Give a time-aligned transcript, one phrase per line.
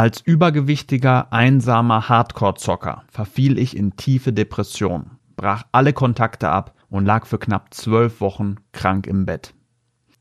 [0.00, 7.26] Als übergewichtiger, einsamer Hardcore-Zocker verfiel ich in tiefe Depression, brach alle Kontakte ab und lag
[7.26, 9.52] für knapp zwölf Wochen krank im Bett.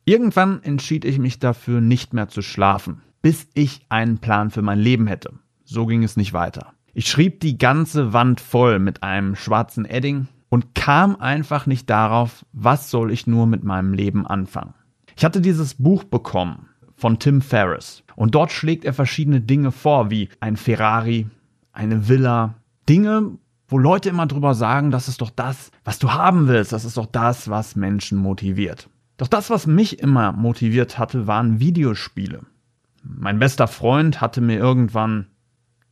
[0.04, 4.80] Irgendwann entschied ich mich dafür, nicht mehr zu schlafen, bis ich einen Plan für mein
[4.80, 5.40] Leben hätte.
[5.64, 6.74] So ging es nicht weiter.
[6.94, 12.46] Ich schrieb die ganze Wand voll mit einem schwarzen Edding und kam einfach nicht darauf,
[12.52, 14.74] was soll ich nur mit meinem Leben anfangen.
[15.16, 16.69] Ich hatte dieses Buch bekommen
[17.00, 18.04] von Tim Ferriss.
[18.16, 21.28] Und dort schlägt er verschiedene Dinge vor, wie ein Ferrari,
[21.72, 22.56] eine Villa.
[22.88, 26.86] Dinge, wo Leute immer drüber sagen, das ist doch das, was du haben willst, das
[26.86, 28.90] ist doch das, was Menschen motiviert.
[29.18, 32.42] Doch das, was mich immer motiviert hatte, waren Videospiele.
[33.04, 35.28] Mein bester Freund hatte mir irgendwann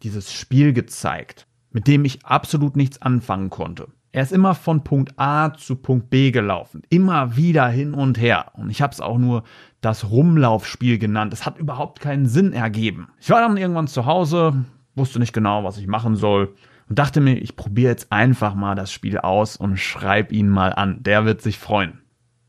[0.04, 3.88] dieses Spiel gezeigt, mit dem ich absolut nichts anfangen konnte.
[4.18, 8.48] Er ist immer von Punkt A zu Punkt B gelaufen, immer wieder hin und her.
[8.56, 9.44] Und ich habe es auch nur
[9.80, 11.34] das Rumlaufspiel genannt.
[11.34, 13.10] Es hat überhaupt keinen Sinn ergeben.
[13.20, 16.56] Ich war dann irgendwann zu Hause, wusste nicht genau, was ich machen soll
[16.90, 20.74] und dachte mir, ich probiere jetzt einfach mal das Spiel aus und schreib ihn mal
[20.74, 21.04] an.
[21.04, 22.00] Der wird sich freuen.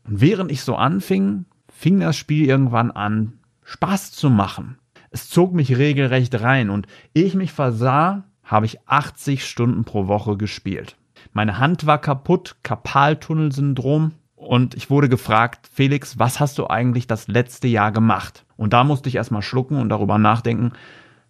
[0.07, 4.79] Und während ich so anfing, fing das Spiel irgendwann an, Spaß zu machen.
[5.11, 10.07] Es zog mich regelrecht rein und ehe ich mich versah, habe ich 80 Stunden pro
[10.07, 10.95] Woche gespielt.
[11.31, 14.13] Meine Hand war kaputt, Karpaltunnelsyndrom.
[14.35, 18.45] Und ich wurde gefragt, Felix, was hast du eigentlich das letzte Jahr gemacht?
[18.55, 20.71] Und da musste ich erstmal schlucken und darüber nachdenken,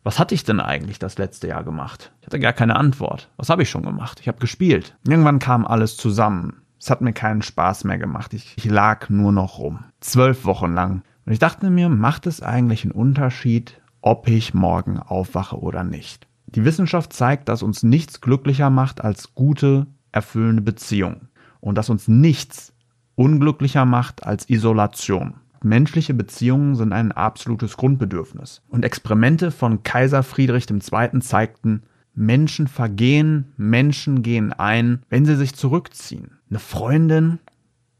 [0.03, 2.11] was hatte ich denn eigentlich das letzte Jahr gemacht?
[2.21, 3.29] Ich hatte gar keine Antwort.
[3.35, 4.19] Was habe ich schon gemacht?
[4.21, 4.95] Ich habe gespielt.
[5.07, 6.61] Irgendwann kam alles zusammen.
[6.79, 8.33] Es hat mir keinen Spaß mehr gemacht.
[8.33, 9.83] Ich, ich lag nur noch rum.
[9.99, 11.01] Zwölf Wochen lang.
[11.25, 16.28] Und ich dachte mir, macht es eigentlich einen Unterschied, ob ich morgen aufwache oder nicht?
[16.55, 22.07] Die Wissenschaft zeigt, dass uns nichts glücklicher macht als gute, erfüllende Beziehungen und dass uns
[22.07, 22.73] nichts
[23.15, 25.35] unglücklicher macht als Isolation.
[25.61, 28.61] Menschliche Beziehungen sind ein absolutes Grundbedürfnis.
[28.69, 31.19] Und Experimente von Kaiser Friedrich II.
[31.19, 31.83] zeigten,
[32.15, 36.31] Menschen vergehen, Menschen gehen ein, wenn sie sich zurückziehen.
[36.49, 37.39] Eine Freundin,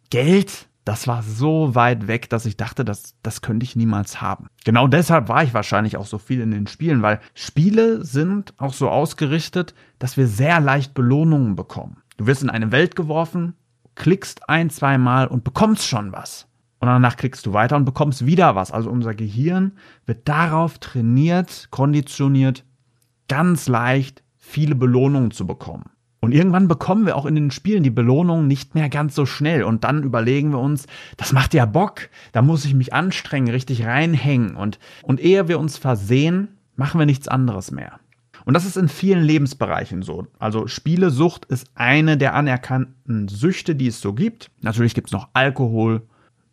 [0.09, 4.47] Geld, das war so weit weg, dass ich dachte, das, das könnte ich niemals haben.
[4.65, 8.73] Genau deshalb war ich wahrscheinlich auch so viel in den Spielen, weil Spiele sind auch
[8.73, 11.97] so ausgerichtet, dass wir sehr leicht Belohnungen bekommen.
[12.17, 13.53] Du wirst in eine Welt geworfen,
[13.93, 16.47] klickst ein, zwei Mal und bekommst schon was.
[16.79, 18.71] Und danach klickst du weiter und bekommst wieder was.
[18.71, 19.73] Also unser Gehirn
[20.07, 22.65] wird darauf trainiert, konditioniert,
[23.27, 25.91] ganz leicht viele Belohnungen zu bekommen.
[26.21, 29.63] Und irgendwann bekommen wir auch in den Spielen die Belohnung nicht mehr ganz so schnell.
[29.63, 30.85] Und dann überlegen wir uns,
[31.15, 34.55] das macht ja Bock, da muss ich mich anstrengen, richtig reinhängen.
[34.55, 37.99] Und, und ehe wir uns versehen, machen wir nichts anderes mehr.
[38.45, 40.27] Und das ist in vielen Lebensbereichen so.
[40.39, 44.49] Also Spielesucht ist eine der anerkannten Süchte, die es so gibt.
[44.61, 46.01] Natürlich gibt es noch Alkohol,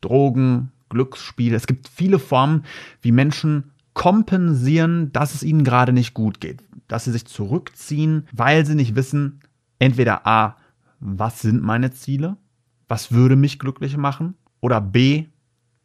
[0.00, 1.56] Drogen, Glücksspiele.
[1.56, 2.64] Es gibt viele Formen,
[3.02, 6.62] wie Menschen kompensieren, dass es ihnen gerade nicht gut geht.
[6.86, 9.40] Dass sie sich zurückziehen, weil sie nicht wissen,
[9.78, 10.56] entweder A,
[11.00, 12.36] was sind meine Ziele?
[12.88, 14.34] Was würde mich glücklich machen?
[14.60, 15.26] Oder B,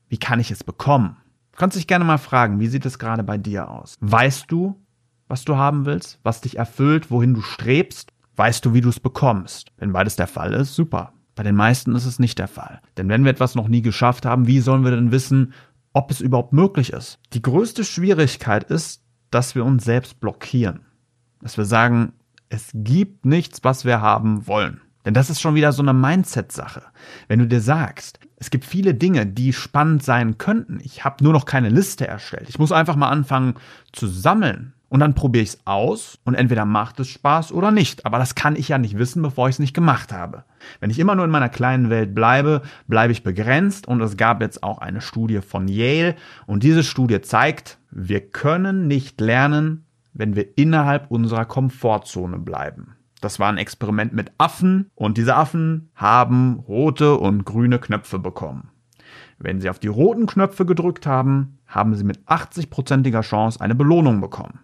[0.09, 1.17] wie kann ich es bekommen?
[1.51, 3.97] Du kannst dich gerne mal fragen, wie sieht es gerade bei dir aus?
[4.01, 4.81] Weißt du,
[5.27, 8.11] was du haben willst, was dich erfüllt, wohin du strebst?
[8.35, 9.71] Weißt du, wie du es bekommst?
[9.77, 11.13] Wenn beides der Fall ist, super.
[11.35, 12.81] Bei den meisten ist es nicht der Fall.
[12.97, 15.53] Denn wenn wir etwas noch nie geschafft haben, wie sollen wir denn wissen,
[15.93, 17.19] ob es überhaupt möglich ist?
[17.33, 20.85] Die größte Schwierigkeit ist, dass wir uns selbst blockieren.
[21.41, 22.13] Dass wir sagen,
[22.51, 24.81] es gibt nichts, was wir haben wollen.
[25.05, 26.83] Denn das ist schon wieder so eine Mindset-Sache.
[27.27, 31.33] Wenn du dir sagst, es gibt viele Dinge, die spannend sein könnten, ich habe nur
[31.33, 32.49] noch keine Liste erstellt.
[32.49, 33.55] Ich muss einfach mal anfangen
[33.93, 34.73] zu sammeln.
[34.89, 38.05] Und dann probiere ich es aus und entweder macht es Spaß oder nicht.
[38.05, 40.43] Aber das kann ich ja nicht wissen, bevor ich es nicht gemacht habe.
[40.81, 43.87] Wenn ich immer nur in meiner kleinen Welt bleibe, bleibe ich begrenzt.
[43.87, 46.15] Und es gab jetzt auch eine Studie von Yale.
[46.45, 52.95] Und diese Studie zeigt, wir können nicht lernen, wenn wir innerhalb unserer Komfortzone bleiben.
[53.21, 58.71] Das war ein Experiment mit Affen und diese Affen haben rote und grüne Knöpfe bekommen.
[59.37, 64.21] Wenn sie auf die roten Knöpfe gedrückt haben, haben sie mit 80%iger Chance eine Belohnung
[64.21, 64.59] bekommen.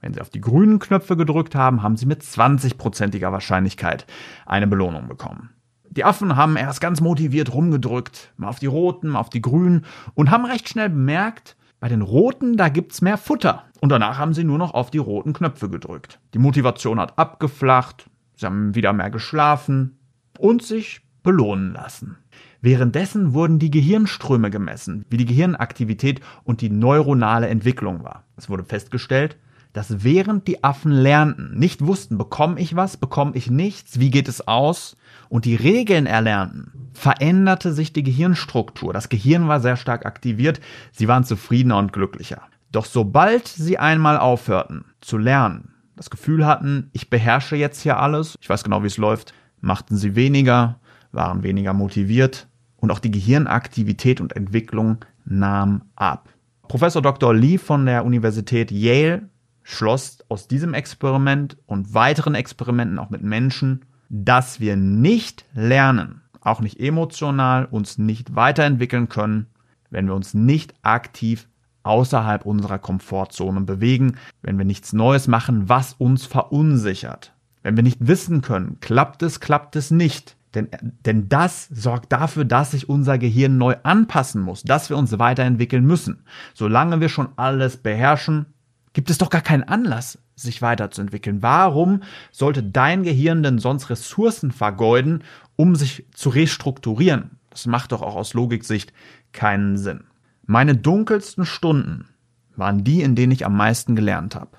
[0.00, 4.06] Wenn sie auf die grünen Knöpfe gedrückt haben, haben sie mit 20%iger Wahrscheinlichkeit
[4.46, 5.50] eine Belohnung bekommen.
[5.88, 9.84] Die Affen haben erst ganz motiviert rumgedrückt, mal auf die roten, mal auf die grünen
[10.14, 13.64] und haben recht schnell bemerkt, bei den roten, da gibt's mehr Futter.
[13.80, 16.20] Und danach haben sie nur noch auf die roten Knöpfe gedrückt.
[16.32, 19.98] Die Motivation hat abgeflacht, sie haben wieder mehr geschlafen
[20.38, 22.18] und sich belohnen lassen.
[22.60, 28.22] Währenddessen wurden die Gehirnströme gemessen, wie die Gehirnaktivität und die neuronale Entwicklung war.
[28.36, 29.36] Es wurde festgestellt,
[29.72, 34.28] dass während die Affen lernten, nicht wussten, bekomme ich was, bekomme ich nichts, wie geht
[34.28, 34.96] es aus,
[35.28, 38.92] und die Regeln erlernten, veränderte sich die Gehirnstruktur.
[38.92, 40.60] Das Gehirn war sehr stark aktiviert,
[40.92, 42.42] sie waren zufriedener und glücklicher.
[42.70, 48.36] Doch sobald sie einmal aufhörten zu lernen, das Gefühl hatten, ich beherrsche jetzt hier alles,
[48.40, 50.80] ich weiß genau, wie es läuft, machten sie weniger,
[51.12, 56.28] waren weniger motiviert und auch die Gehirnaktivität und Entwicklung nahm ab.
[56.68, 57.34] Professor Dr.
[57.34, 59.28] Lee von der Universität Yale
[59.62, 66.60] schloss aus diesem Experiment und weiteren Experimenten auch mit Menschen, dass wir nicht lernen, auch
[66.60, 69.46] nicht emotional, uns nicht weiterentwickeln können,
[69.90, 71.48] wenn wir uns nicht aktiv
[71.82, 77.32] außerhalb unserer Komfortzone bewegen, wenn wir nichts Neues machen, was uns verunsichert.
[77.62, 80.36] Wenn wir nicht wissen können, klappt es, klappt es nicht.
[80.54, 80.68] Denn,
[81.06, 85.84] denn das sorgt dafür, dass sich unser Gehirn neu anpassen muss, dass wir uns weiterentwickeln
[85.84, 86.24] müssen.
[86.52, 88.46] Solange wir schon alles beherrschen,
[88.92, 91.42] gibt es doch gar keinen Anlass, sich weiterzuentwickeln.
[91.42, 95.24] Warum sollte dein Gehirn denn sonst Ressourcen vergeuden,
[95.56, 97.38] um sich zu restrukturieren?
[97.50, 98.92] Das macht doch auch aus Logiksicht
[99.32, 100.04] keinen Sinn.
[100.44, 102.08] Meine dunkelsten Stunden
[102.56, 104.58] waren die, in denen ich am meisten gelernt habe.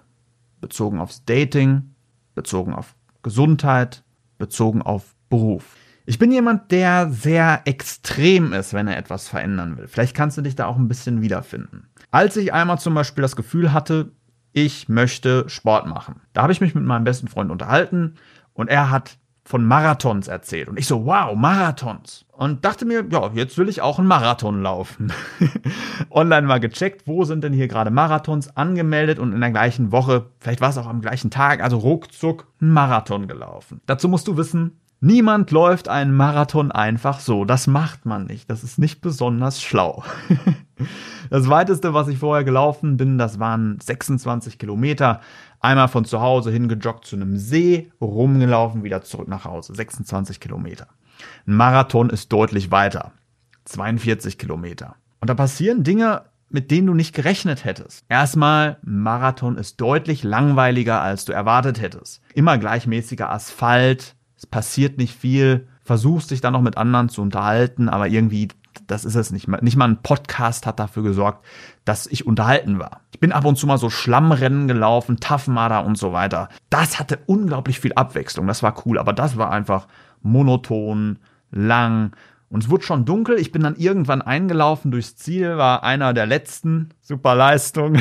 [0.62, 1.94] Bezogen aufs Dating,
[2.36, 4.04] bezogen auf Gesundheit,
[4.38, 5.76] bezogen auf Beruf.
[6.06, 9.88] Ich bin jemand, der sehr extrem ist, wenn er etwas verändern will.
[9.88, 11.88] Vielleicht kannst du dich da auch ein bisschen wiederfinden.
[12.12, 14.12] Als ich einmal zum Beispiel das Gefühl hatte,
[14.54, 18.16] ich möchte Sport machen, da habe ich mich mit meinem besten Freund unterhalten
[18.54, 20.70] und er hat von Marathons erzählt.
[20.70, 22.26] Und ich so, wow, Marathons.
[22.32, 25.12] Und dachte mir, ja, jetzt will ich auch einen Marathon laufen.
[26.10, 30.28] Online mal gecheckt, wo sind denn hier gerade Marathons angemeldet und in der gleichen Woche,
[30.40, 33.82] vielleicht war es auch am gleichen Tag, also ruckzuck, ein Marathon gelaufen.
[33.86, 37.44] Dazu musst du wissen, Niemand läuft einen Marathon einfach so.
[37.44, 38.50] Das macht man nicht.
[38.50, 40.02] Das ist nicht besonders schlau.
[41.30, 45.22] Das weiteste, was ich vorher gelaufen bin, das waren 26 Kilometer.
[45.60, 49.74] Einmal von zu Hause hingejoggt zu einem See, rumgelaufen, wieder zurück nach Hause.
[49.74, 50.88] 26 Kilometer.
[51.48, 53.12] Ein Marathon ist deutlich weiter.
[53.66, 54.96] 42 Kilometer.
[55.20, 58.06] Und da passieren Dinge, mit denen du nicht gerechnet hättest.
[58.10, 62.22] Erstmal, Marathon ist deutlich langweiliger, als du erwartet hättest.
[62.36, 67.90] Immer gleichmäßiger Asphalt, es passiert nicht viel, versuchst dich dann noch mit anderen zu unterhalten,
[67.90, 68.50] aber irgendwie,
[68.94, 69.48] das ist es nicht.
[69.62, 71.44] Nicht mal ein Podcast hat dafür gesorgt,
[71.84, 73.02] dass ich unterhalten war.
[73.12, 75.18] Ich bin ab und zu mal so Schlammrennen gelaufen,
[75.48, 76.50] Mudder und so weiter.
[76.70, 79.88] Das hatte unglaublich viel Abwechslung, das war cool, aber das war einfach
[80.22, 81.20] monoton,
[81.52, 82.16] lang.
[82.50, 83.40] Und es wurde schon dunkel.
[83.40, 86.90] Ich bin dann irgendwann eingelaufen durchs Ziel, war einer der letzten.
[87.02, 87.98] Super Leistung.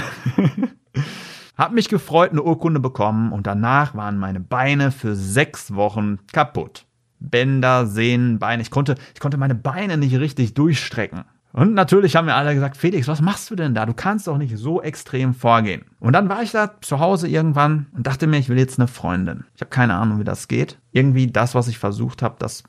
[1.56, 6.86] Hab mich gefreut, eine Urkunde bekommen und danach waren meine Beine für sechs Wochen kaputt.
[7.30, 8.62] Bänder, Sehnen, Beine.
[8.62, 11.24] Ich konnte, ich konnte meine Beine nicht richtig durchstrecken.
[11.52, 13.84] Und natürlich haben mir alle gesagt, Felix, was machst du denn da?
[13.84, 15.82] Du kannst doch nicht so extrem vorgehen.
[16.00, 18.88] Und dann war ich da zu Hause irgendwann und dachte mir, ich will jetzt eine
[18.88, 19.44] Freundin.
[19.54, 20.78] Ich habe keine Ahnung, wie das geht.
[20.92, 22.64] Irgendwie das, was ich versucht habe, das,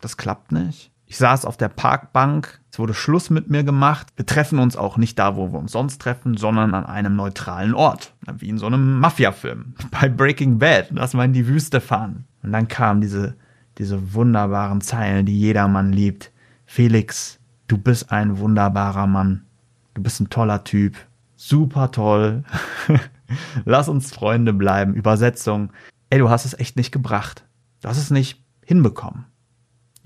[0.00, 0.92] das klappt nicht.
[1.06, 4.08] Ich saß auf der Parkbank, es wurde Schluss mit mir gemacht.
[4.16, 7.72] Wir treffen uns auch nicht da, wo wir uns sonst treffen, sondern an einem neutralen
[7.72, 8.12] Ort.
[8.36, 9.74] Wie in so einem Mafia-Film.
[9.90, 10.88] Bei Breaking Bad.
[10.90, 12.26] Lass mal in die Wüste fahren.
[12.42, 13.36] Und dann kamen diese,
[13.78, 16.32] diese wunderbaren Zeilen, die jeder Mann liebt.
[16.66, 19.44] Felix, du bist ein wunderbarer Mann.
[19.94, 20.96] Du bist ein toller Typ.
[21.36, 22.44] Super toll.
[23.64, 24.94] Lass uns Freunde bleiben.
[24.94, 25.70] Übersetzung.
[26.10, 27.44] Ey, du hast es echt nicht gebracht.
[27.80, 29.26] Du hast es nicht hinbekommen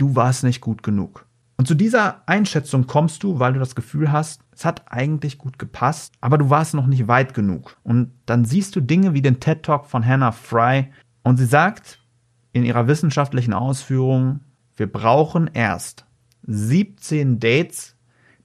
[0.03, 1.27] du warst nicht gut genug.
[1.57, 5.61] Und zu dieser Einschätzung kommst du, weil du das Gefühl hast, es hat eigentlich gut
[5.61, 7.77] gepasst, aber du warst noch nicht weit genug.
[7.85, 10.89] Und dann siehst du Dinge wie den TED Talk von Hannah Fry
[11.23, 12.01] und sie sagt
[12.53, 14.41] in ihrer wissenschaftlichen Ausführung,
[14.77, 16.07] wir brauchen erst
[16.47, 17.97] 17 Dates,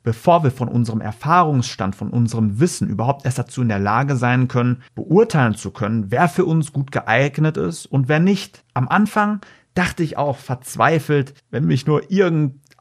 [0.04, 4.48] bevor wir von unserem Erfahrungsstand, von unserem Wissen überhaupt erst dazu in der Lage sein
[4.48, 8.64] können, beurteilen zu können, wer für uns gut geeignet ist und wer nicht.
[8.74, 9.42] Am Anfang
[9.74, 12.10] dachte ich auch verzweifelt, wenn mich nur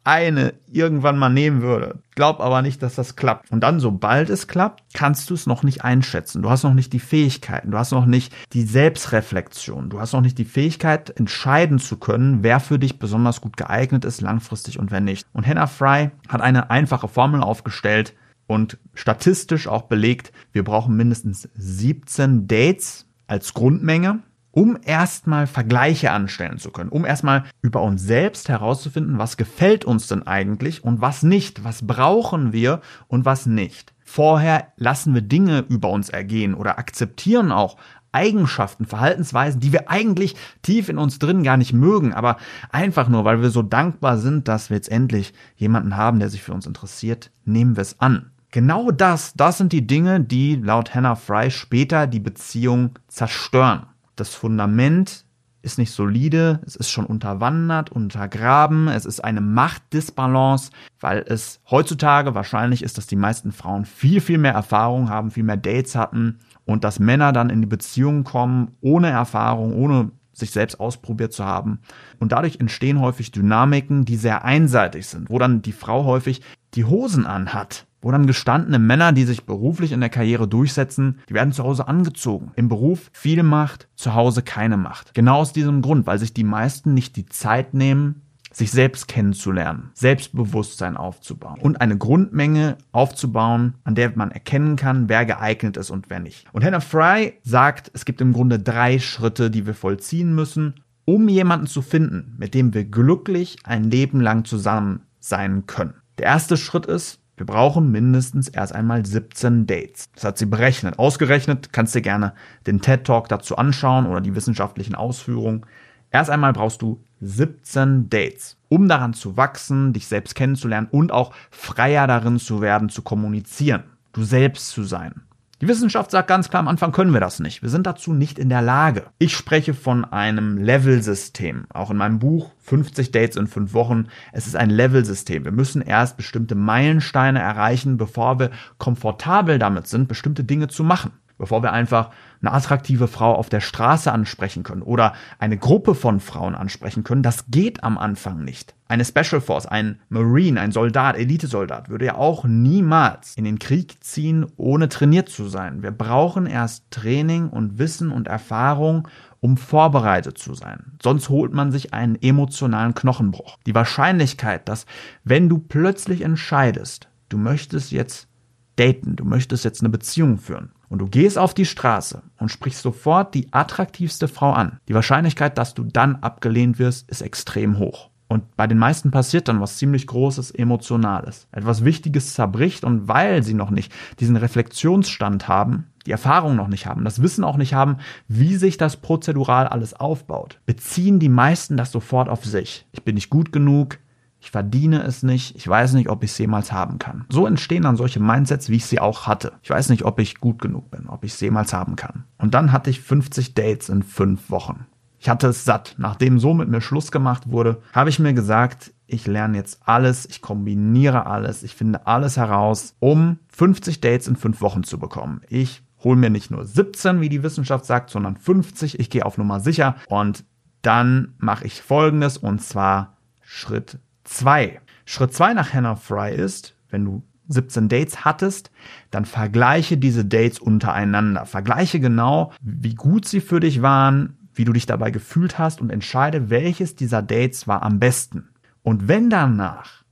[0.06, 2.00] irgendeine irgendwann mal nehmen würde.
[2.14, 3.50] Glaub aber nicht, dass das klappt.
[3.50, 6.42] Und dann, sobald es klappt, kannst du es noch nicht einschätzen.
[6.42, 10.20] Du hast noch nicht die Fähigkeiten, du hast noch nicht die Selbstreflexion, du hast noch
[10.20, 14.90] nicht die Fähigkeit, entscheiden zu können, wer für dich besonders gut geeignet ist, langfristig und
[14.90, 15.26] wer nicht.
[15.32, 18.14] Und Hannah Fry hat eine einfache Formel aufgestellt,
[18.46, 24.22] und statistisch auch belegt, wir brauchen mindestens 17 Dates als Grundmenge
[24.56, 30.08] um erstmal Vergleiche anstellen zu können, um erstmal über uns selbst herauszufinden, was gefällt uns
[30.08, 33.92] denn eigentlich und was nicht, was brauchen wir und was nicht.
[34.02, 37.76] Vorher lassen wir Dinge über uns ergehen oder akzeptieren auch
[38.12, 42.38] Eigenschaften, Verhaltensweisen, die wir eigentlich tief in uns drin gar nicht mögen, aber
[42.70, 46.42] einfach nur, weil wir so dankbar sind, dass wir jetzt endlich jemanden haben, der sich
[46.42, 48.30] für uns interessiert, nehmen wir es an.
[48.52, 54.30] Genau das, das sind die Dinge, die laut Hannah Fry später die Beziehung zerstören das
[54.34, 55.24] Fundament
[55.62, 60.70] ist nicht solide, es ist schon unterwandert, untergraben, es ist eine Machtdisbalance,
[61.00, 65.42] weil es heutzutage wahrscheinlich ist, dass die meisten Frauen viel, viel mehr Erfahrung haben, viel
[65.42, 70.50] mehr Dates hatten und dass Männer dann in die Beziehung kommen ohne Erfahrung, ohne sich
[70.50, 71.80] selbst ausprobiert zu haben.
[72.20, 76.42] Und dadurch entstehen häufig Dynamiken, die sehr einseitig sind, wo dann die Frau häufig
[76.74, 77.86] die Hosen anhat.
[78.06, 81.88] Wo dann gestandene Männer, die sich beruflich in der Karriere durchsetzen, die werden zu Hause
[81.88, 82.52] angezogen.
[82.54, 85.12] Im Beruf viel Macht, zu Hause keine Macht.
[85.12, 88.22] Genau aus diesem Grund, weil sich die meisten nicht die Zeit nehmen,
[88.52, 95.26] sich selbst kennenzulernen, Selbstbewusstsein aufzubauen und eine Grundmenge aufzubauen, an der man erkennen kann, wer
[95.26, 96.44] geeignet ist und wer nicht.
[96.52, 100.74] Und Hannah Fry sagt, es gibt im Grunde drei Schritte, die wir vollziehen müssen,
[101.06, 105.94] um jemanden zu finden, mit dem wir glücklich ein Leben lang zusammen sein können.
[106.18, 110.10] Der erste Schritt ist, wir brauchen mindestens erst einmal 17 Dates.
[110.14, 110.98] Das hat sie berechnet.
[110.98, 112.32] Ausgerechnet kannst du gerne
[112.66, 115.66] den TED Talk dazu anschauen oder die wissenschaftlichen Ausführungen.
[116.10, 121.32] Erst einmal brauchst du 17 Dates, um daran zu wachsen, dich selbst kennenzulernen und auch
[121.50, 125.25] freier darin zu werden, zu kommunizieren, du selbst zu sein.
[125.62, 127.62] Die Wissenschaft sagt ganz klar, am Anfang können wir das nicht.
[127.62, 129.04] Wir sind dazu nicht in der Lage.
[129.18, 131.64] Ich spreche von einem Level-System.
[131.72, 134.08] Auch in meinem Buch 50 Dates in 5 Wochen.
[134.32, 135.46] Es ist ein Level-System.
[135.46, 141.12] Wir müssen erst bestimmte Meilensteine erreichen, bevor wir komfortabel damit sind, bestimmte Dinge zu machen
[141.38, 146.20] bevor wir einfach eine attraktive Frau auf der Straße ansprechen können oder eine Gruppe von
[146.20, 148.74] Frauen ansprechen können, das geht am Anfang nicht.
[148.88, 153.96] Eine Special Force, ein Marine, ein Soldat, Elitesoldat würde ja auch niemals in den Krieg
[154.04, 155.82] ziehen, ohne trainiert zu sein.
[155.82, 159.08] Wir brauchen erst Training und Wissen und Erfahrung,
[159.40, 160.92] um vorbereitet zu sein.
[161.02, 163.58] Sonst holt man sich einen emotionalen Knochenbruch.
[163.66, 164.86] Die Wahrscheinlichkeit, dass
[165.24, 168.28] wenn du plötzlich entscheidest, du möchtest jetzt
[168.76, 172.82] daten, du möchtest jetzt eine Beziehung führen, und du gehst auf die Straße und sprichst
[172.82, 178.10] sofort die attraktivste Frau an, die Wahrscheinlichkeit, dass du dann abgelehnt wirst, ist extrem hoch.
[178.28, 181.46] Und bei den meisten passiert dann was ziemlich Großes, Emotionales.
[181.52, 186.86] Etwas Wichtiges zerbricht und weil sie noch nicht diesen Reflexionsstand haben, die Erfahrung noch nicht
[186.86, 191.76] haben, das Wissen auch nicht haben, wie sich das prozedural alles aufbaut, beziehen die meisten
[191.76, 192.86] das sofort auf sich.
[192.92, 193.98] Ich bin nicht gut genug,
[194.46, 197.24] ich verdiene es nicht, ich weiß nicht, ob ich es jemals haben kann.
[197.28, 199.54] So entstehen dann solche Mindsets, wie ich sie auch hatte.
[199.64, 202.26] Ich weiß nicht, ob ich gut genug bin, ob ich es jemals haben kann.
[202.38, 204.86] Und dann hatte ich 50 Dates in fünf Wochen.
[205.18, 205.96] Ich hatte es satt.
[205.98, 210.26] Nachdem so mit mir Schluss gemacht wurde, habe ich mir gesagt, ich lerne jetzt alles,
[210.26, 215.40] ich kombiniere alles, ich finde alles heraus, um 50 Dates in fünf Wochen zu bekommen.
[215.48, 219.00] Ich hole mir nicht nur 17, wie die Wissenschaft sagt, sondern 50.
[219.00, 220.44] Ich gehe auf Nummer sicher und
[220.82, 224.80] dann mache ich folgendes und zwar Schritt 2.
[225.04, 228.70] Schritt 2 nach Hannah Fry ist, wenn du 17 Dates hattest,
[229.10, 231.46] dann vergleiche diese Dates untereinander.
[231.46, 235.90] Vergleiche genau, wie gut sie für dich waren, wie du dich dabei gefühlt hast und
[235.90, 238.48] entscheide, welches dieser Dates war am besten.
[238.82, 240.04] Und wenn danach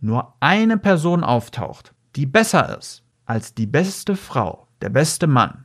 [0.00, 5.64] nur eine Person auftaucht, die besser ist als die beste Frau, der beste Mann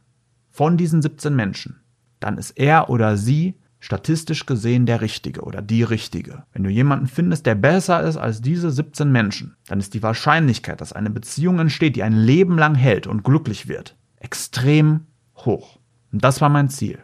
[0.52, 1.82] von diesen 17 Menschen,
[2.20, 3.56] dann ist er oder sie
[3.86, 6.44] statistisch gesehen der Richtige oder die Richtige.
[6.54, 10.82] Wenn du jemanden findest, der besser ist als diese 17 Menschen, dann ist die Wahrscheinlichkeit,
[10.82, 15.02] dass eine Beziehung entsteht, die ein Leben lang hält und glücklich wird, extrem
[15.38, 15.78] hoch.
[16.12, 16.98] Und das war mein Ziel.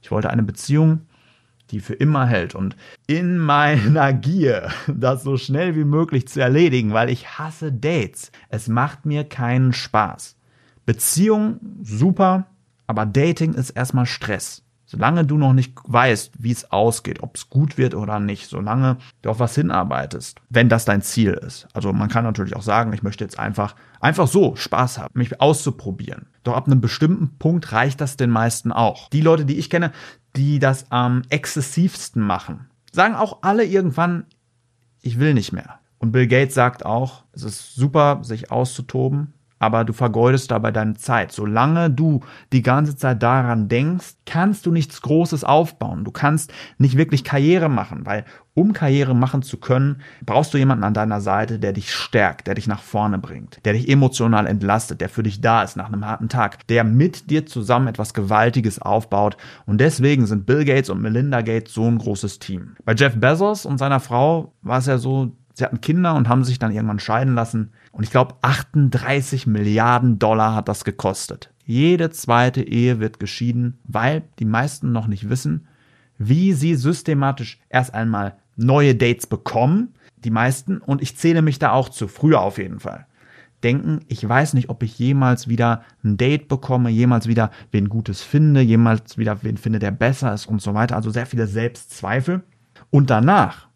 [0.00, 1.02] Ich wollte eine Beziehung,
[1.70, 2.54] die für immer hält.
[2.54, 2.76] Und
[3.06, 8.32] in meiner Gier, das so schnell wie möglich zu erledigen, weil ich hasse Dates.
[8.48, 10.38] Es macht mir keinen Spaß.
[10.86, 12.46] Beziehung super,
[12.86, 14.62] aber Dating ist erstmal Stress.
[14.90, 18.96] Solange du noch nicht weißt, wie es ausgeht, ob es gut wird oder nicht, solange
[19.22, 21.68] du auf was hinarbeitest, wenn das dein Ziel ist.
[21.74, 25.40] Also man kann natürlich auch sagen, ich möchte jetzt einfach, einfach so Spaß haben, mich
[25.40, 26.26] auszuprobieren.
[26.42, 29.08] Doch ab einem bestimmten Punkt reicht das den meisten auch.
[29.10, 29.92] Die Leute, die ich kenne,
[30.34, 34.24] die das am exzessivsten machen, sagen auch alle irgendwann,
[35.02, 35.78] ich will nicht mehr.
[35.98, 40.94] Und Bill Gates sagt auch, es ist super, sich auszutoben, aber du vergeudest dabei deine
[40.94, 41.30] Zeit.
[41.30, 42.20] Solange du
[42.52, 46.02] die ganze Zeit daran denkst, kannst du nichts Großes aufbauen.
[46.02, 48.24] Du kannst nicht wirklich Karriere machen, weil
[48.54, 52.54] um Karriere machen zu können, brauchst du jemanden an deiner Seite, der dich stärkt, der
[52.54, 56.06] dich nach vorne bringt, der dich emotional entlastet, der für dich da ist nach einem
[56.06, 59.36] harten Tag, der mit dir zusammen etwas Gewaltiges aufbaut.
[59.66, 62.76] Und deswegen sind Bill Gates und Melinda Gates so ein großes Team.
[62.84, 66.44] Bei Jeff Bezos und seiner Frau war es ja so, sie hatten Kinder und haben
[66.44, 67.70] sich dann irgendwann scheiden lassen.
[67.92, 71.52] Und ich glaube, 38 Milliarden Dollar hat das gekostet.
[71.64, 75.68] Jede zweite Ehe wird geschieden, weil die meisten noch nicht wissen,
[76.18, 79.94] wie sie systematisch erst einmal neue Dates bekommen.
[80.16, 83.06] Die meisten, und ich zähle mich da auch zu, früher auf jeden Fall.
[83.62, 88.22] denken, ich weiß nicht, ob ich jemals wieder ein Date bekomme, jemals wieder wen Gutes
[88.22, 90.96] finde, jemals wieder wen finde, der besser ist und so weiter.
[90.96, 92.42] Also sehr viele Selbstzweifel.
[92.90, 93.68] Und danach,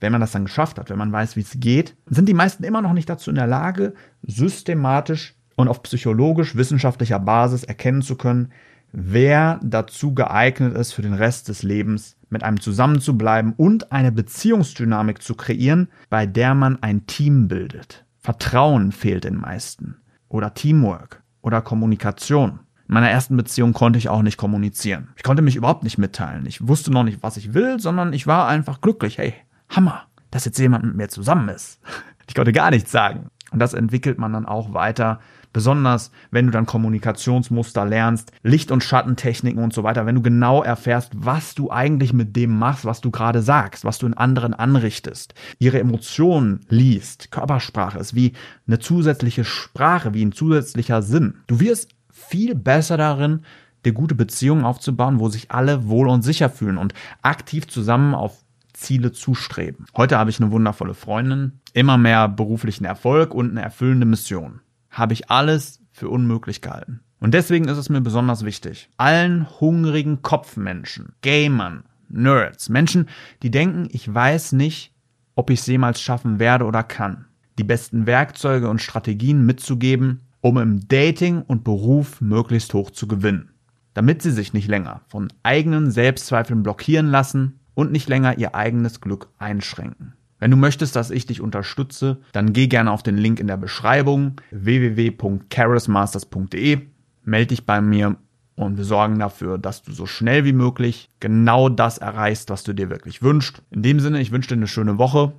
[0.00, 2.64] wenn man das dann geschafft hat, wenn man weiß, wie es geht, sind die meisten
[2.64, 8.52] immer noch nicht dazu in der Lage, systematisch und auf psychologisch-wissenschaftlicher Basis erkennen zu können,
[8.92, 15.22] wer dazu geeignet ist, für den Rest des Lebens mit einem zusammenzubleiben und eine Beziehungsdynamik
[15.22, 18.04] zu kreieren, bei der man ein Team bildet.
[18.18, 19.96] Vertrauen fehlt den meisten.
[20.28, 21.22] Oder Teamwork.
[21.42, 22.60] Oder Kommunikation.
[22.88, 25.08] In meiner ersten Beziehung konnte ich auch nicht kommunizieren.
[25.16, 26.46] Ich konnte mich überhaupt nicht mitteilen.
[26.46, 29.18] Ich wusste noch nicht, was ich will, sondern ich war einfach glücklich.
[29.18, 29.34] Hey,
[29.68, 31.80] Hammer, dass jetzt jemand mit mir zusammen ist.
[32.28, 33.28] Ich konnte gar nichts sagen.
[33.52, 35.20] Und das entwickelt man dann auch weiter
[35.56, 40.62] Besonders wenn du dann Kommunikationsmuster lernst, Licht- und Schattentechniken und so weiter, wenn du genau
[40.62, 44.52] erfährst, was du eigentlich mit dem machst, was du gerade sagst, was du in anderen
[44.52, 48.34] anrichtest, ihre Emotionen liest, Körpersprache ist wie
[48.66, 51.38] eine zusätzliche Sprache, wie ein zusätzlicher Sinn.
[51.46, 53.40] Du wirst viel besser darin,
[53.86, 56.92] dir gute Beziehungen aufzubauen, wo sich alle wohl und sicher fühlen und
[57.22, 58.44] aktiv zusammen auf
[58.76, 59.86] Ziele zustreben.
[59.96, 64.60] Heute habe ich eine wundervolle Freundin, immer mehr beruflichen Erfolg und eine erfüllende Mission
[64.96, 67.00] habe ich alles für unmöglich gehalten.
[67.20, 73.08] Und deswegen ist es mir besonders wichtig, allen hungrigen Kopfmenschen, Gamern, Nerds, Menschen,
[73.42, 74.92] die denken, ich weiß nicht,
[75.34, 77.26] ob ich es jemals schaffen werde oder kann,
[77.58, 83.50] die besten Werkzeuge und Strategien mitzugeben, um im Dating und Beruf möglichst hoch zu gewinnen,
[83.94, 89.00] damit sie sich nicht länger von eigenen Selbstzweifeln blockieren lassen und nicht länger ihr eigenes
[89.02, 90.14] Glück einschränken.
[90.38, 93.58] Wenn du möchtest, dass ich dich unterstütze, dann geh gerne auf den Link in der
[93.58, 96.80] Beschreibung www.charismasters.de,
[97.24, 98.16] melde dich bei mir
[98.54, 102.72] und wir sorgen dafür, dass du so schnell wie möglich genau das erreichst, was du
[102.72, 103.62] dir wirklich wünschst.
[103.70, 105.34] In dem Sinne, ich wünsche dir eine schöne Woche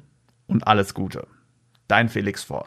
[0.45, 1.27] und alles Gute.
[1.87, 2.65] Dein Felix Forst.